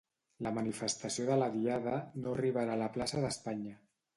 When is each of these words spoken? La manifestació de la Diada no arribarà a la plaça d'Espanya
La 0.45 0.53
manifestació 0.55 1.27
de 1.27 1.37
la 1.41 1.49
Diada 1.57 1.99
no 2.25 2.33
arribarà 2.39 2.79
a 2.79 2.81
la 2.85 2.89
plaça 2.97 3.25
d'Espanya 3.27 3.79